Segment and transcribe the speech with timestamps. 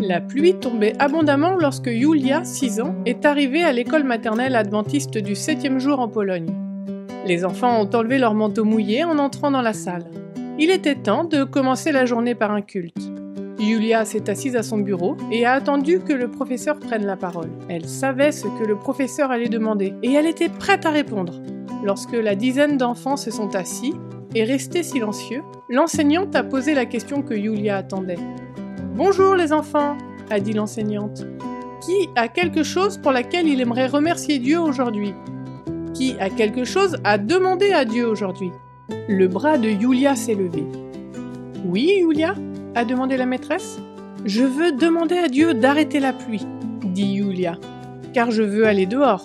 [0.00, 5.34] La pluie tombait abondamment lorsque Yulia, 6 ans, est arrivée à l'école maternelle adventiste du
[5.34, 6.54] septième jour en Pologne.
[7.26, 10.08] Les enfants ont enlevé leur manteau mouillé en entrant dans la salle.
[10.56, 13.10] Il était temps de commencer la journée par un culte.
[13.58, 17.50] Yulia s'est assise à son bureau et a attendu que le professeur prenne la parole.
[17.68, 21.42] Elle savait ce que le professeur allait demander et elle était prête à répondre.
[21.84, 23.94] Lorsque la dizaine d'enfants se sont assis
[24.36, 28.14] et restés silencieux, l'enseignante a posé la question que Yulia attendait.
[28.98, 29.96] Bonjour les enfants,
[30.28, 31.24] a dit l'enseignante.
[31.82, 35.14] Qui a quelque chose pour laquelle il aimerait remercier Dieu aujourd'hui?
[35.94, 38.50] Qui a quelque chose à demander à Dieu aujourd'hui?
[39.08, 40.66] Le bras de Yulia s'est levé.
[41.64, 42.34] Oui, Yulia
[42.74, 43.78] a demandé la maîtresse.
[44.24, 46.44] Je veux demander à Dieu d'arrêter la pluie,
[46.82, 47.56] dit Yulia,
[48.12, 49.24] car je veux aller dehors.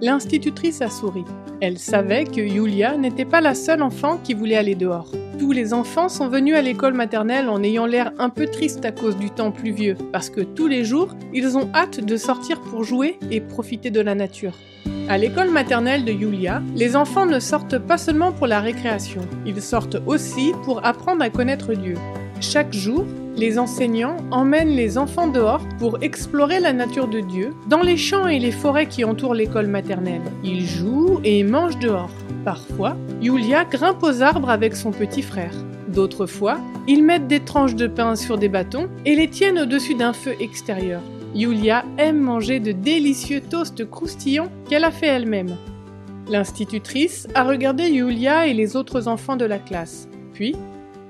[0.00, 1.24] L'institutrice a souri.
[1.60, 5.10] Elle savait que Yulia n'était pas la seule enfant qui voulait aller dehors.
[5.40, 8.92] Tous les enfants sont venus à l'école maternelle en ayant l'air un peu triste à
[8.92, 12.84] cause du temps pluvieux, parce que tous les jours, ils ont hâte de sortir pour
[12.84, 14.54] jouer et profiter de la nature.
[15.08, 19.60] À l'école maternelle de Yulia, les enfants ne sortent pas seulement pour la récréation, ils
[19.60, 21.94] sortent aussi pour apprendre à connaître Dieu.
[22.40, 23.04] Chaque jour,
[23.38, 28.26] les enseignants emmènent les enfants dehors pour explorer la nature de Dieu dans les champs
[28.26, 30.22] et les forêts qui entourent l'école maternelle.
[30.42, 32.10] Ils jouent et mangent dehors.
[32.44, 35.54] Parfois, Yulia grimpe aux arbres avec son petit frère.
[35.86, 39.94] D'autres fois, ils mettent des tranches de pain sur des bâtons et les tiennent au-dessus
[39.94, 41.00] d'un feu extérieur.
[41.34, 45.56] Yulia aime manger de délicieux toasts croustillants qu'elle a fait elle-même.
[46.28, 50.08] L'institutrice a regardé Yulia et les autres enfants de la classe.
[50.34, 50.56] Puis,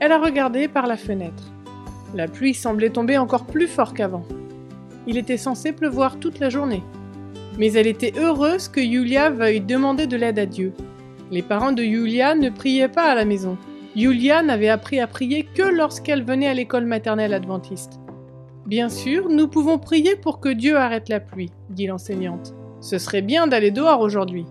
[0.00, 1.42] elle a regardé par la fenêtre.
[2.14, 4.24] La pluie semblait tomber encore plus fort qu'avant.
[5.06, 6.82] Il était censé pleuvoir toute la journée.
[7.58, 10.72] Mais elle était heureuse que Yulia veuille demander de l'aide à Dieu.
[11.30, 13.58] Les parents de Yulia ne priaient pas à la maison.
[13.96, 18.00] Yulia n'avait appris à prier que lorsqu'elle venait à l'école maternelle adventiste.
[18.64, 22.54] Bien sûr, nous pouvons prier pour que Dieu arrête la pluie, dit l'enseignante.
[22.80, 24.46] Ce serait bien d'aller dehors aujourd'hui.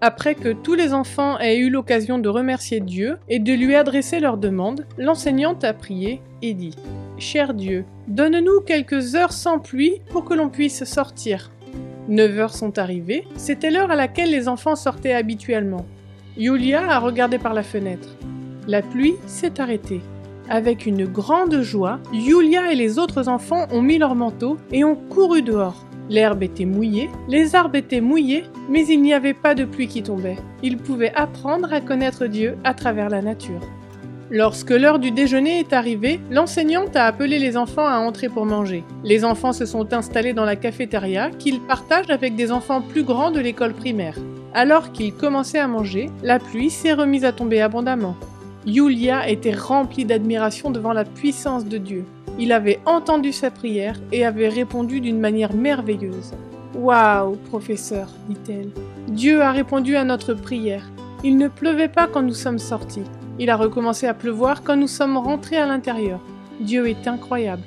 [0.00, 4.20] Après que tous les enfants aient eu l'occasion de remercier Dieu et de lui adresser
[4.20, 6.76] leurs demandes, l'enseignante a prié et dit
[7.18, 11.50] Cher Dieu, donne-nous quelques heures sans pluie pour que l'on puisse sortir.
[12.06, 15.84] Neuf heures sont arrivées, c'était l'heure à laquelle les enfants sortaient habituellement.
[16.36, 18.10] Yulia a regardé par la fenêtre.
[18.68, 20.00] La pluie s'est arrêtée.
[20.48, 24.94] Avec une grande joie, Yulia et les autres enfants ont mis leurs manteaux et ont
[24.94, 25.87] couru dehors.
[26.10, 30.02] L'herbe était mouillée, les arbres étaient mouillés, mais il n'y avait pas de pluie qui
[30.02, 30.38] tombait.
[30.62, 33.60] Ils pouvaient apprendre à connaître Dieu à travers la nature.
[34.30, 38.84] Lorsque l'heure du déjeuner est arrivée, l'enseignante a appelé les enfants à entrer pour manger.
[39.02, 43.30] Les enfants se sont installés dans la cafétéria qu'ils partagent avec des enfants plus grands
[43.30, 44.18] de l'école primaire.
[44.52, 48.16] Alors qu'ils commençaient à manger, la pluie s'est remise à tomber abondamment.
[48.66, 52.04] Yulia était remplie d'admiration devant la puissance de Dieu.
[52.38, 56.32] Il avait entendu sa prière et avait répondu d'une manière merveilleuse.
[56.76, 58.70] Waouh, professeur, dit-elle.
[59.08, 60.88] Dieu a répondu à notre prière.
[61.24, 63.02] Il ne pleuvait pas quand nous sommes sortis.
[63.40, 66.20] Il a recommencé à pleuvoir quand nous sommes rentrés à l'intérieur.
[66.60, 67.64] Dieu est incroyable.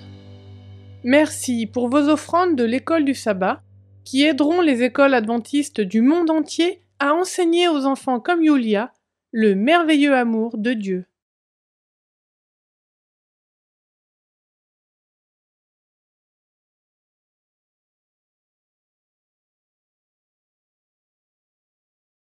[1.03, 3.61] Merci pour vos offrandes de l'école du sabbat
[4.05, 8.93] qui aideront les écoles adventistes du monde entier à enseigner aux enfants comme Yulia
[9.31, 11.05] le merveilleux amour de Dieu.